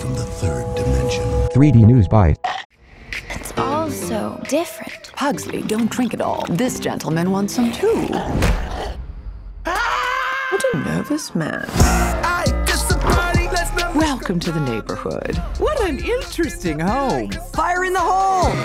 [0.00, 1.22] from the third dimension.
[1.50, 2.38] 3D News Bite.
[3.28, 5.12] It's all so different.
[5.14, 6.46] Pugsley, don't drink it all.
[6.48, 8.06] This gentleman wants some too.
[9.64, 11.66] What a nervous man.
[13.94, 15.36] Welcome to the neighborhood.
[15.58, 17.30] What an interesting home.
[17.52, 18.56] Fire in the hole!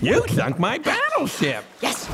[0.00, 1.64] You sunk my battleship.
[1.80, 2.06] Yes!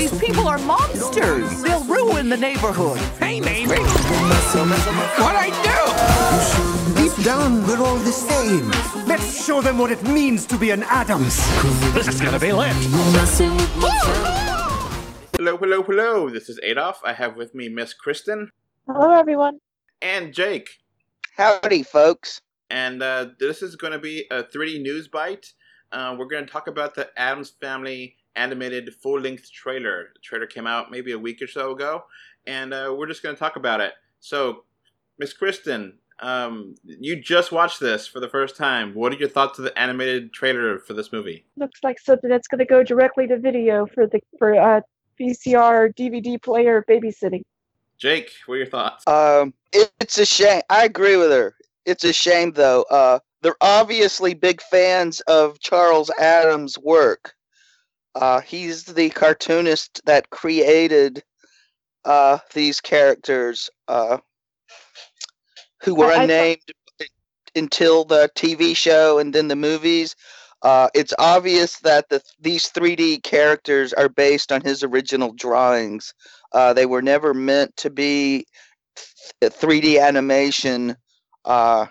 [0.00, 1.60] These people are monsters.
[1.60, 2.96] They'll ruin the neighborhood.
[3.18, 3.76] Hey, neighbor.
[3.76, 6.94] What I do?
[7.02, 8.70] Deep down, we're all the same.
[9.06, 11.36] Let's show them what it means to be an Addams.
[11.92, 12.72] This is gonna be lit.
[15.36, 16.30] Hello, hello, hello.
[16.30, 17.02] This is Adolf.
[17.04, 18.50] I have with me Miss Kristen
[18.86, 19.58] Hello, everyone.
[20.00, 20.78] and Jake.
[21.36, 22.40] Howdy, folks.
[22.70, 25.52] And uh, this is going to be a 3D news bite.
[25.92, 30.10] Uh, we're going to talk about the Addams Family animated full length trailer.
[30.14, 32.04] The trailer came out maybe a week or so ago,
[32.46, 33.92] and uh, we're just going to talk about it.
[34.20, 34.64] So,
[35.18, 38.94] Miss Kristen, um, you just watched this for the first time.
[38.94, 41.44] What are your thoughts of the animated trailer for this movie?
[41.56, 44.80] Looks like something that's going to go directly to video for the for uh,
[45.18, 47.42] VCR DVD player babysitting.
[47.98, 49.06] Jake, what are your thoughts?
[49.06, 50.62] Um, it, it's a shame.
[50.70, 51.54] I agree with her.
[51.84, 52.84] It's a shame, though.
[52.90, 57.34] Uh, they're obviously big fans of Charles Addams' work.
[58.14, 61.22] Uh, he's the cartoonist that created
[62.04, 64.18] uh, these characters, uh,
[65.82, 66.58] who were I- unnamed
[67.54, 70.14] until the TV show and then the movies.
[70.62, 76.12] Uh, it's obvious that the these 3D characters are based on his original drawings.
[76.52, 78.44] Uh, they were never meant to be
[79.40, 80.96] th- 3D animation.
[81.44, 81.86] Uh,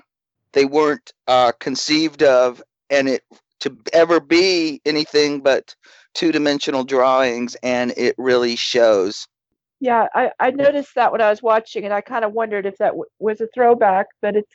[0.53, 3.23] they weren't uh, conceived of, and it
[3.61, 5.75] to ever be anything but
[6.13, 9.27] two-dimensional drawings, and it really shows.
[9.79, 12.77] Yeah, I, I noticed that when I was watching, and I kind of wondered if
[12.77, 14.07] that w- was a throwback.
[14.21, 14.53] But it's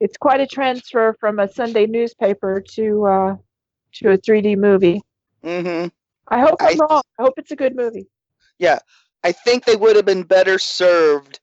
[0.00, 3.36] it's quite a transfer from a Sunday newspaper to uh,
[3.94, 5.02] to a 3D movie.
[5.44, 5.88] Mm-hmm.
[6.28, 7.02] I hope I'm I- wrong.
[7.18, 8.06] I hope it's a good movie.
[8.58, 8.78] Yeah,
[9.24, 11.40] I think they would have been better served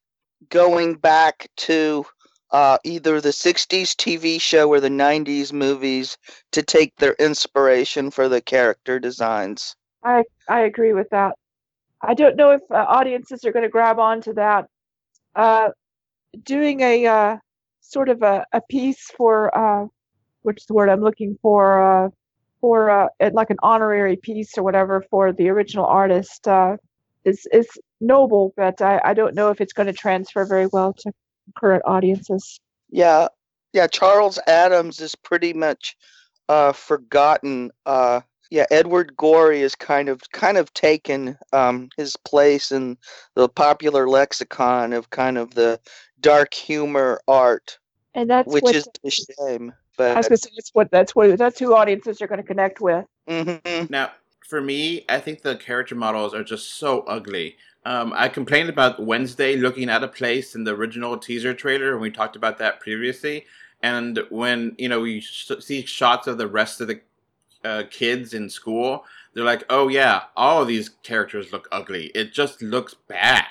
[0.50, 2.05] going back to
[2.51, 6.17] uh, either the 60s TV show or the 90s movies
[6.51, 9.75] to take their inspiration for the character designs.
[10.03, 11.35] I I agree with that.
[12.01, 14.67] I don't know if uh, audiences are going to grab onto that.
[15.35, 15.69] Uh,
[16.43, 17.37] doing a uh,
[17.81, 19.85] sort of a, a piece for uh,
[20.43, 22.09] what's the word I'm looking for uh,
[22.61, 26.47] for like an honorary piece or whatever for the original artist
[27.25, 27.67] is is
[28.01, 31.11] noble, but I, I don't know if it's going to transfer very well to
[31.55, 32.59] current audiences.
[32.89, 33.27] Yeah,
[33.73, 33.87] yeah.
[33.87, 35.95] Charles Addams is pretty much
[36.47, 37.71] uh, forgotten.
[37.85, 38.21] Uh,
[38.51, 42.97] yeah, Edward Gorey is kind of kind of taken um, his place in
[43.35, 45.79] the popular lexicon of kind of the
[46.19, 47.77] dark humor art,
[48.16, 49.73] And that's which is a shame.
[49.99, 50.49] I was But going to say.
[50.55, 53.05] That's what that's what that's who audiences are going to connect with.
[53.27, 53.91] Mm-hmm.
[53.91, 54.11] Now,
[54.47, 57.57] for me, I think the character models are just so ugly.
[57.85, 62.01] Um, I complained about Wednesday looking out of place in the original teaser trailer, and
[62.01, 63.45] we talked about that previously.
[63.81, 67.01] And when you know we sh- see shots of the rest of the
[67.63, 72.07] uh, kids in school, they're like, "Oh yeah, all of these characters look ugly.
[72.07, 73.45] It just looks bad.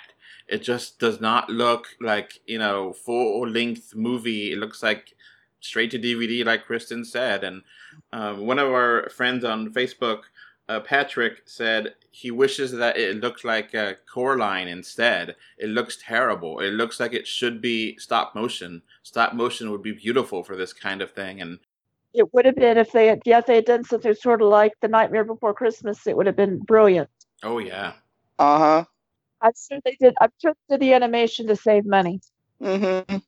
[0.47, 4.53] It just does not look like you know full length movie.
[4.53, 5.15] It looks like
[5.61, 7.63] straight to DVD, like Kristen said." And
[8.13, 10.25] um, one of our friends on Facebook
[10.69, 15.37] uh, Patrick said he wishes that it looked like uh, Coraline instead.
[15.59, 16.61] It looks terrible.
[16.61, 18.83] It looks like it should be stop motion.
[19.03, 21.41] Stop motion would be beautiful for this kind of thing.
[21.41, 21.59] And
[22.13, 24.49] It would have been if they had, yeah, if they had done something sort of
[24.49, 26.07] like The Nightmare Before Christmas.
[26.07, 27.09] It would have been brilliant.
[27.43, 27.93] oh yeah,
[28.39, 28.85] Uh huh.
[29.41, 30.15] I'm sure they did.
[30.21, 32.21] I'm sure they did the animation to save money.
[32.63, 33.19] Mm-hmm.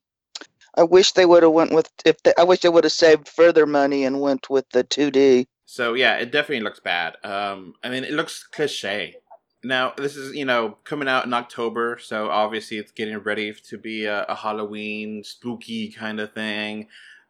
[0.77, 3.29] I wish they would have went with if they, I wish they would have saved
[3.29, 5.47] further money and went with the 2D.
[5.70, 7.14] So yeah, it definitely looks bad.
[7.22, 9.14] Um, I mean, it looks cliche.
[9.62, 13.78] Now this is you know coming out in October, so obviously it's getting ready to
[13.78, 16.88] be a, a Halloween spooky kind of thing.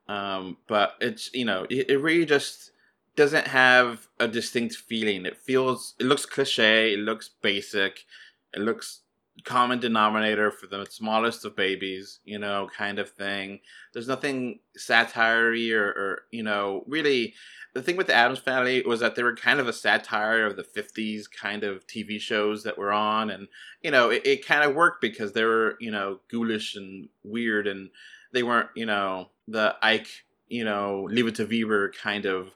[0.08, 2.70] Um, but it's you know it, it really just
[3.14, 5.26] doesn't have a distinct feeling.
[5.26, 6.94] It feels it looks cliche.
[6.94, 8.06] It looks basic.
[8.54, 9.02] It looks
[9.44, 13.60] common denominator for the smallest of babies, you know, kind of thing.
[13.92, 17.34] There's nothing satire or, or you know really
[17.72, 20.56] the thing with the Addams Family was that they were kind of a satire of
[20.56, 23.30] the 50s kind of TV shows that were on.
[23.30, 23.46] And,
[23.82, 27.66] you know, it, it kind of worked because they were, you know, ghoulish and weird
[27.66, 27.90] and
[28.32, 30.08] they weren't, you know, the Ike,
[30.48, 32.50] you know, Leave It to Beaver kind of,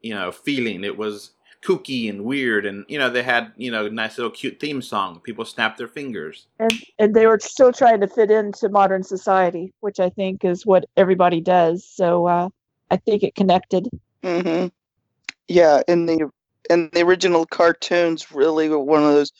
[0.00, 0.82] you know, feeling.
[0.82, 1.32] It was
[1.62, 5.20] kooky and weird, and you know they had you know nice little cute theme song.
[5.20, 6.46] People snapped their fingers.
[6.58, 10.66] and and they were still trying to fit into modern society, which I think is
[10.66, 11.84] what everybody does.
[11.84, 12.48] So uh,
[12.90, 13.88] I think it connected.
[14.22, 14.66] hmm
[15.48, 16.30] Yeah, in the
[16.70, 19.32] in the original cartoons, really were one of those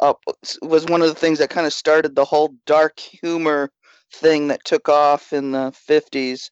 [0.00, 0.14] uh,
[0.62, 3.70] was one of the things that kind of started the whole dark humor
[4.12, 6.50] thing that took off in the fifties.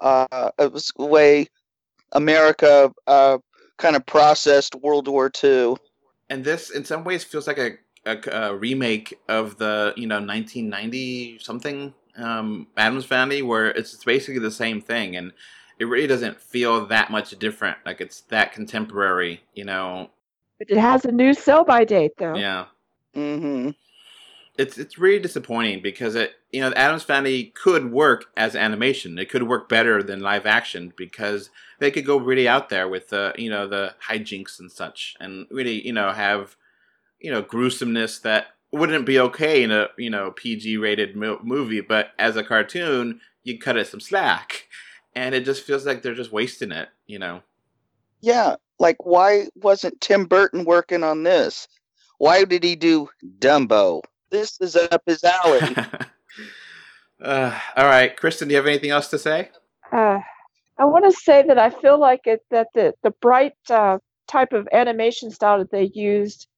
[0.00, 1.46] Uh, it was the way
[2.12, 3.38] America uh,
[3.76, 5.76] kind of processed World War Two.
[6.28, 7.72] And this, in some ways, feels like a,
[8.04, 14.04] a, a remake of the you know 1990 something um, Addams Family, where it's, it's
[14.04, 15.32] basically the same thing, and
[15.78, 17.78] it really doesn't feel that much different.
[17.84, 20.10] Like it's that contemporary, you know.
[20.58, 22.34] But it has a new sell-by date, though.
[22.34, 22.66] Yeah.
[23.14, 23.70] hmm
[24.58, 29.18] it's it's really disappointing because it you know the Addams Family could work as animation.
[29.18, 33.10] It could work better than live action because they could go really out there with
[33.10, 36.56] the you know the hijinks and such, and really you know have
[37.20, 41.80] you know gruesomeness that wouldn't be okay in a you know PG rated mo- movie,
[41.80, 44.68] but as a cartoon you cut it some slack,
[45.14, 46.88] and it just feels like they're just wasting it.
[47.06, 47.42] You know.
[48.22, 51.68] Yeah, like why wasn't Tim Burton working on this?
[52.18, 54.02] Why did he do Dumbo?
[54.36, 55.60] This is up his alley.
[57.22, 59.50] uh, all right, Kristen, do you have anything else to say?
[59.90, 60.18] Uh,
[60.78, 63.96] I want to say that I feel like it that the the bright uh,
[64.28, 66.48] type of animation style that they used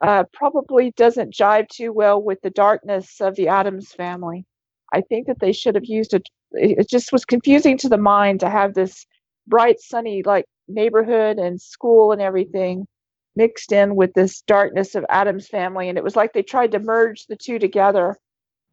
[0.00, 4.46] uh, probably doesn't jive too well with the darkness of the Addams family.
[4.94, 6.26] I think that they should have used it.
[6.52, 9.04] It just was confusing to the mind to have this
[9.46, 12.86] bright, sunny like neighborhood and school and everything
[13.36, 16.78] mixed in with this darkness of Addams family, and it was like they tried to
[16.78, 18.16] merge the two together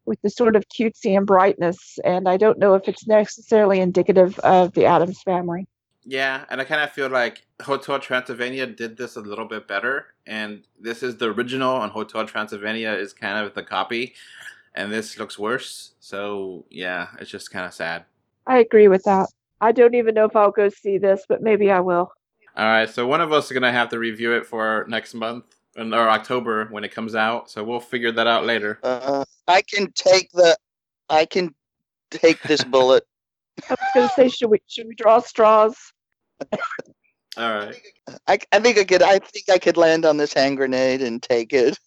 [0.05, 1.99] with the sort of cutesy and brightness.
[2.03, 5.67] And I don't know if it's necessarily indicative of the Addams family.
[6.05, 10.07] Yeah, and I kind of feel like Hotel Transylvania did this a little bit better,
[10.27, 14.13] and this is the original, and Hotel Transylvania is kind of the copy,
[14.75, 15.93] and this looks worse.
[16.01, 18.03] So yeah, it's just kind of sad.
[18.45, 19.29] I agree with that.
[19.61, 22.11] I don't even know if I'll go see this, but maybe I will.
[22.55, 25.45] All right, so one of us is gonna have to review it for next month
[25.75, 27.49] and- or October when it comes out.
[27.49, 28.79] So we'll figure that out later.
[28.83, 30.55] Uh, I can take the,
[31.09, 31.53] I can
[32.11, 33.05] take this bullet.
[33.69, 35.75] I was going to say, should we should we draw straws?
[37.37, 37.75] All right.
[38.27, 39.01] I, I think I could.
[39.01, 41.79] I think I could land on this hand grenade and take it.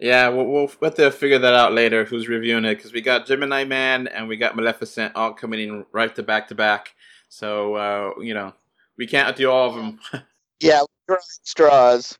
[0.00, 2.04] Yeah, we'll, we'll have to figure that out later.
[2.04, 2.76] Who's reviewing it?
[2.76, 6.48] Because we got Gemini Man and we got Maleficent all coming in right to back
[6.48, 6.94] to back.
[7.28, 8.52] So uh, you know
[8.96, 10.00] we can't do all of them.
[10.60, 10.82] Yeah,
[11.20, 12.16] straws.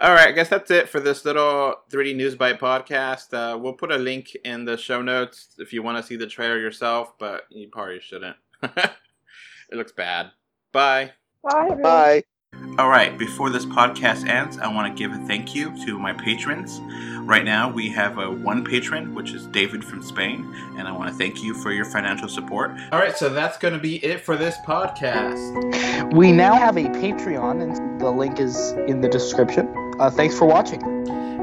[0.00, 3.32] All right, I guess that's it for this little 3D News Bite podcast.
[3.32, 6.26] Uh, we'll put a link in the show notes if you want to see the
[6.26, 8.36] trailer yourself, but you probably shouldn't.
[8.62, 8.92] it
[9.72, 10.32] looks bad.
[10.72, 11.12] Bye.
[11.42, 11.68] Bye.
[11.70, 11.82] everyone.
[11.82, 12.22] Bye.
[12.76, 16.12] All right, before this podcast ends, I want to give a thank you to my
[16.12, 16.80] patrons.
[17.24, 21.08] Right now, we have a one patron, which is David from Spain, and I want
[21.08, 22.72] to thank you for your financial support.
[22.92, 26.12] All right, so that's going to be it for this podcast.
[26.12, 29.66] We now have a Patreon, and the link is in the description.
[29.98, 30.82] Uh, thanks for watching.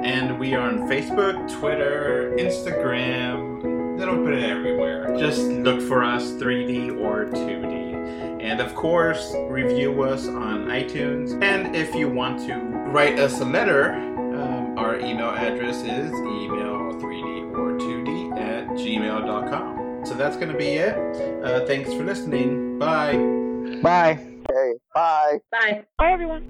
[0.05, 5.17] And we are on Facebook, Twitter, Instagram, a little bit everywhere.
[5.17, 8.39] Just look for us 3D or 2D.
[8.39, 11.41] And of course, review us on iTunes.
[11.41, 14.11] And if you want to write us a letter,
[14.91, 20.05] our email address is email3d or 2d at gmail.com.
[20.05, 20.98] So that's going to be it.
[21.41, 22.77] Uh, thanks for listening.
[22.77, 23.15] Bye.
[23.81, 24.19] Bye.
[24.50, 24.74] Okay.
[24.93, 25.38] Bye.
[25.50, 25.86] Bye.
[25.98, 26.50] Bye, everyone.